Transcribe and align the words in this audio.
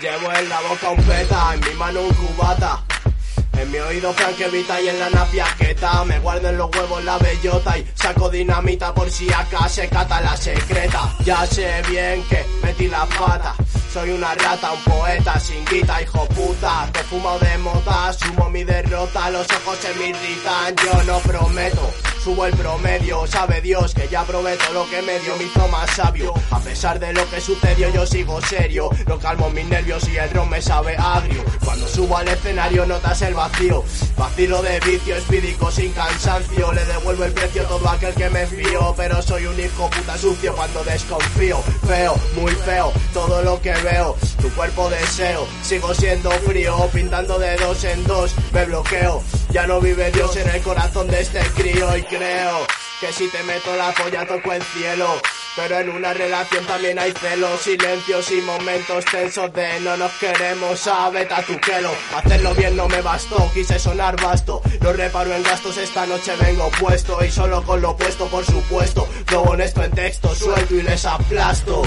Llevo 0.00 0.32
en 0.32 0.48
la 0.48 0.60
boca 0.62 0.90
un 0.90 1.04
peta, 1.04 1.54
en 1.54 1.60
mi 1.60 1.74
mano 1.74 2.00
un 2.00 2.14
cubata. 2.14 2.82
En 3.52 3.70
mi 3.70 3.78
oído 3.78 4.12
franquevita 4.12 4.80
y 4.80 4.88
en 4.88 4.98
la 4.98 5.10
napiaqueta 5.10 6.04
Me 6.04 6.18
guardo 6.18 6.48
en 6.48 6.56
los 6.56 6.74
huevos 6.74 7.04
la 7.04 7.18
bellota 7.18 7.78
y 7.78 7.86
saco 7.94 8.28
dinamita 8.28 8.92
por 8.92 9.08
si 9.10 9.32
acá 9.32 9.68
se 9.68 9.88
cata 9.88 10.20
la 10.20 10.36
secreta. 10.36 11.14
Ya 11.24 11.46
sé 11.46 11.82
bien 11.88 12.24
que 12.24 12.44
metí 12.64 12.88
la 12.88 13.06
pata 13.06 13.54
soy 13.92 14.10
una 14.10 14.34
rata, 14.34 14.72
un 14.72 14.82
poeta 14.84 15.38
sin 15.38 15.64
guita, 15.66 16.00
hijo 16.00 16.26
puta. 16.28 16.88
Te 16.92 17.00
fumo 17.00 17.38
de 17.38 17.58
mota, 17.58 18.12
sumo 18.12 18.48
mi 18.48 18.64
derrota 18.64 19.30
Los 19.30 19.46
ojos 19.50 19.78
se 19.78 19.92
me 19.94 20.08
irritan, 20.08 20.74
yo 20.76 21.02
no 21.04 21.18
prometo 21.18 22.11
Subo 22.22 22.46
el 22.46 22.54
promedio, 22.54 23.26
sabe 23.26 23.60
Dios 23.60 23.94
que 23.94 24.06
ya 24.06 24.22
probé 24.22 24.56
todo 24.56 24.84
lo 24.84 24.90
que 24.90 25.02
me 25.02 25.18
dio, 25.18 25.36
me 25.38 25.42
hizo 25.42 25.66
más 25.66 25.90
sabio. 25.90 26.32
A 26.52 26.60
pesar 26.60 27.00
de 27.00 27.12
lo 27.12 27.28
que 27.28 27.40
sucedió, 27.40 27.88
yo 27.90 28.06
sigo 28.06 28.40
serio. 28.40 28.90
No 29.08 29.18
calmo 29.18 29.50
mis 29.50 29.66
nervios 29.66 30.08
y 30.08 30.16
el 30.16 30.30
ron 30.30 30.48
me 30.48 30.62
sabe 30.62 30.94
agrio. 30.96 31.42
Cuando 31.64 31.88
subo 31.88 32.16
al 32.16 32.28
escenario, 32.28 32.86
notas 32.86 33.22
el 33.22 33.34
vacío. 33.34 33.82
Vacilo 34.16 34.62
de 34.62 34.78
vicio, 34.78 35.16
espídico 35.16 35.68
sin 35.72 35.92
cansancio. 35.92 36.72
Le 36.72 36.84
devuelvo 36.84 37.24
el 37.24 37.32
precio 37.32 37.62
a 37.62 37.66
todo 37.66 37.88
aquel 37.88 38.14
que 38.14 38.30
me 38.30 38.46
fío. 38.46 38.94
Pero 38.96 39.20
soy 39.20 39.46
un 39.46 39.58
hijo 39.58 39.90
puta 39.90 40.16
sucio 40.16 40.54
cuando 40.54 40.84
desconfío. 40.84 41.58
Feo, 41.88 42.14
muy 42.36 42.52
feo, 42.52 42.92
todo 43.12 43.42
lo 43.42 43.60
que 43.60 43.72
veo. 43.72 44.16
Tu 44.40 44.48
cuerpo 44.50 44.88
deseo, 44.90 45.44
sigo 45.64 45.92
siendo 45.92 46.30
frío. 46.30 46.88
Pintando 46.92 47.36
de 47.40 47.56
dos 47.56 47.82
en 47.82 48.04
dos, 48.04 48.32
me 48.52 48.64
bloqueo. 48.64 49.24
Ya 49.50 49.66
no 49.66 49.80
vive 49.80 50.10
Dios 50.12 50.34
en 50.36 50.48
el 50.48 50.62
corazón 50.62 51.08
de 51.08 51.20
este 51.20 51.40
crío 51.54 51.94
creo 52.16 52.66
que 53.00 53.12
si 53.12 53.28
te 53.28 53.42
meto 53.44 53.74
la 53.76 53.92
polla 53.92 54.26
toco 54.26 54.52
el 54.52 54.62
cielo. 54.62 55.20
Pero 55.54 55.78
en 55.80 55.90
una 55.90 56.14
relación 56.14 56.64
también 56.64 56.98
hay 56.98 57.12
celos, 57.12 57.60
silencios 57.60 58.30
y 58.30 58.40
momentos 58.40 59.04
tensos 59.04 59.52
de 59.52 59.80
no 59.80 59.96
nos 59.98 60.12
queremos, 60.12 60.80
sabe 60.80 61.26
tatuquelo. 61.26 61.90
Hacerlo 62.16 62.54
bien 62.54 62.76
no 62.76 62.88
me 62.88 63.02
bastó, 63.02 63.50
quise 63.52 63.78
sonar 63.78 64.20
vasto. 64.20 64.62
No 64.80 64.92
reparo 64.92 65.34
en 65.34 65.42
gastos, 65.42 65.76
esta 65.76 66.06
noche 66.06 66.32
vengo 66.40 66.70
puesto 66.80 67.22
y 67.24 67.30
solo 67.30 67.62
con 67.64 67.82
lo 67.82 67.96
puesto, 67.96 68.28
por 68.28 68.44
supuesto. 68.46 69.06
Lo 69.30 69.42
honesto 69.42 69.82
en 69.82 69.90
texto, 69.90 70.34
suelto 70.34 70.74
y 70.74 70.82
les 70.82 71.04
aplasto. 71.04 71.82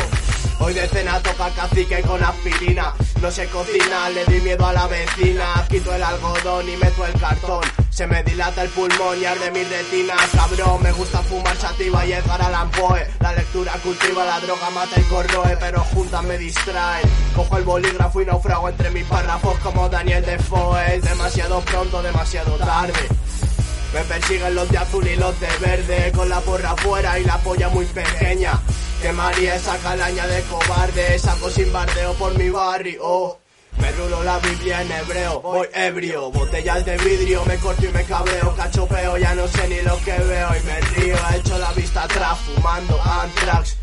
Hoy 0.59 0.73
de 0.73 0.87
cena 0.87 1.19
toca 1.21 1.49
cacique 1.49 2.01
con 2.01 2.23
aspirina. 2.23 2.93
No 3.21 3.31
se 3.31 3.47
cocina, 3.47 4.09
le 4.09 4.25
di 4.25 4.41
miedo 4.41 4.65
a 4.65 4.73
la 4.73 4.87
vecina. 4.87 5.65
Quito 5.69 5.93
el 5.93 6.03
algodón 6.03 6.69
y 6.69 6.77
meto 6.77 7.05
el 7.05 7.19
cartón. 7.19 7.84
Se 7.95 8.05
me 8.07 8.21
dilata 8.23 8.61
el 8.61 8.69
pulmón 8.71 9.21
y 9.21 9.23
arde 9.23 9.51
mi 9.51 9.63
retina, 9.63 10.15
cabrón. 10.33 10.83
Me 10.83 10.91
gusta 10.91 11.19
fumar 11.19 11.55
sativa 11.55 12.05
y 12.05 12.11
Edgar 12.11 12.41
Allan 12.41 12.69
Poe. 12.71 13.07
La 13.21 13.31
lectura 13.31 13.71
cultiva, 13.81 14.25
la 14.25 14.41
droga 14.41 14.69
mata 14.71 14.99
y 14.99 15.03
corroe, 15.03 15.55
pero 15.61 15.79
juntas 15.79 16.21
me 16.23 16.37
distraen. 16.37 17.07
Cojo 17.33 17.57
el 17.57 17.63
bolígrafo 17.63 18.21
y 18.21 18.25
naufrago 18.25 18.67
entre 18.67 18.89
mis 18.89 19.05
párrafos 19.05 19.57
como 19.59 19.87
Daniel 19.87 20.25
Defoe. 20.25 20.99
Demasiado 20.99 21.61
pronto, 21.61 22.03
demasiado 22.03 22.57
tarde. 22.57 23.07
Me 23.93 24.01
persiguen 24.01 24.55
los 24.55 24.69
de 24.69 24.77
azul 24.77 25.07
y 25.07 25.15
los 25.15 25.39
de 25.39 25.47
verde, 25.61 26.11
con 26.13 26.27
la 26.27 26.41
porra 26.41 26.71
afuera 26.71 27.17
y 27.17 27.23
la 27.23 27.37
polla 27.37 27.69
muy 27.69 27.85
pequeña. 27.85 28.59
Que 29.01 29.13
María 29.13 29.55
esa 29.55 29.77
calaña 29.77 30.27
de 30.27 30.41
cobarde, 30.41 31.17
saco 31.17 31.49
sin 31.49 31.71
bardeo 31.71 32.13
por 32.15 32.37
mi 32.37 32.49
barrio. 32.49 33.39
Me 33.77 33.91
rulo 33.91 34.23
la 34.23 34.39
Biblia 34.39 34.81
en 34.81 34.91
hebreo, 34.91 35.41
voy 35.41 35.67
ebrio, 35.73 36.31
botellas 36.31 36.85
de 36.85 36.97
vidrio, 36.97 37.43
me 37.45 37.57
corto 37.57 37.85
y 37.85 37.89
me 37.89 38.03
cabreo, 38.03 38.55
cachopeo, 38.55 39.17
ya 39.17 39.35
no 39.35 39.47
sé 39.47 39.67
ni 39.67 39.81
lo 39.81 39.97
que 40.03 40.17
veo. 40.17 40.49
Y 40.55 40.63
me 40.65 40.81
río, 40.81 41.15
he 41.31 41.37
hecho 41.37 41.57
la 41.57 41.71
vista 41.73 42.03
atrás, 42.03 42.39
fumando 42.39 42.99
antrax. 43.01 43.77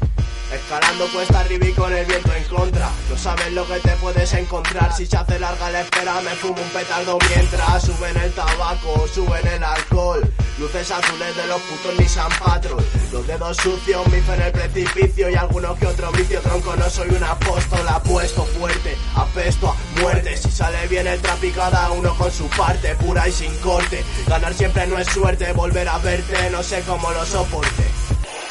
Escalando 0.53 1.09
cuesta 1.13 1.41
arriba 1.41 1.67
y 1.67 1.73
con 1.73 1.93
el 1.93 2.05
viento 2.05 2.33
en 2.35 2.45
contra. 2.45 2.91
No 3.09 3.17
sabes 3.17 3.53
lo 3.53 3.67
que 3.67 3.79
te 3.81 3.97
puedes 3.97 4.33
encontrar. 4.35 4.95
Si 4.95 5.07
se 5.07 5.17
hace 5.17 5.39
larga 5.39 5.71
la 5.71 5.81
espera 5.81 6.21
me 6.21 6.31
fumo 6.33 6.61
un 6.61 6.69
petardo 6.69 7.19
mientras 7.35 7.83
Suben 7.83 8.17
el 8.19 8.33
tabaco, 8.33 9.07
suben 9.09 9.47
el 9.47 9.65
alcohol. 9.65 10.21
Luces 10.59 10.91
azules 10.91 11.35
de 11.37 11.47
los 11.47 11.61
putos 11.63 11.99
Nissan 11.99 12.31
Patrol. 12.39 12.85
Los 13.13 13.27
dedos 13.27 13.57
sucios, 13.57 14.07
mi 14.09 14.21
fe 14.21 14.35
en 14.35 14.43
el 14.43 14.53
precipicio. 14.53 15.31
Y 15.31 15.35
alguno 15.35 15.75
que 15.75 15.87
otro 15.87 16.13
vicio 16.13 16.41
tronco 16.41 16.77
No 16.77 16.91
soy 16.91 17.09
un 17.09 17.25
apóstol, 17.25 17.89
apuesto 17.89 18.45
fuerte 18.45 18.97
Apesto 19.15 19.71
a 19.71 20.01
muerte. 20.01 20.37
Si 20.37 20.51
sale 20.51 20.87
bien 20.89 21.07
el 21.07 21.21
trap 21.21 21.41
cada 21.55 21.91
uno 21.93 22.15
con 22.17 22.31
su 22.31 22.47
parte 22.49 22.95
Pura 22.97 23.27
y 23.27 23.33
sin 23.33 23.55
corte. 23.59 24.05
Ganar 24.27 24.53
siempre 24.53 24.87
no 24.87 24.99
es 24.99 25.09
suerte 25.09 25.53
Volver 25.53 25.89
a 25.89 25.99
verte 25.99 26.51
no 26.51 26.63
sé 26.63 26.83
cómo 26.87 27.11
lo 27.11 27.25
soporte. 27.25 27.85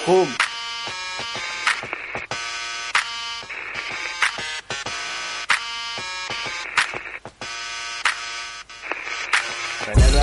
¡Pum! 0.06 0.28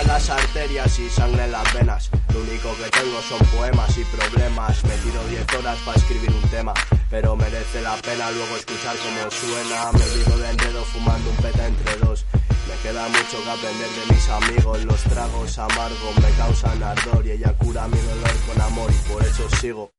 Las 0.08 0.30
arterias 0.30 0.98
y 0.98 1.08
sangre 1.10 1.44
en 1.44 1.52
las 1.52 1.74
venas. 1.74 2.10
Lo 2.32 2.40
único 2.40 2.74
que 2.76 2.88
tengo 2.98 3.20
son 3.20 3.38
poemas 3.54 3.96
y 3.98 4.04
problemas. 4.04 4.82
Me 4.84 4.96
tiro 4.96 5.22
10 5.28 5.54
horas 5.58 5.78
para 5.84 5.98
escribir 5.98 6.30
un 6.32 6.48
tema, 6.48 6.72
pero 7.10 7.36
merece 7.36 7.82
la 7.82 7.94
pena 7.96 8.30
luego 8.30 8.56
escuchar 8.56 8.96
cómo 8.96 9.30
suena. 9.30 9.92
Me 9.92 10.02
olvido 10.02 10.38
de 10.38 10.50
enredo 10.50 10.84
fumando 10.86 11.30
un 11.30 11.36
peta 11.36 11.66
entre 11.66 11.96
dos. 11.96 12.24
Me 12.66 12.74
queda 12.82 13.06
mucho 13.08 13.44
que 13.44 13.50
aprender 13.50 13.90
de 13.90 14.14
mis 14.14 14.28
amigos. 14.30 14.84
Los 14.86 15.02
tragos 15.02 15.58
amargos 15.58 16.16
me 16.22 16.30
causan 16.38 16.82
ardor 16.82 17.26
y 17.26 17.32
ella 17.32 17.52
cura 17.58 17.86
mi 17.86 17.98
dolor 17.98 18.36
con 18.46 18.60
amor 18.62 18.90
y 18.90 19.12
por 19.12 19.22
eso 19.22 19.46
sigo. 19.60 19.97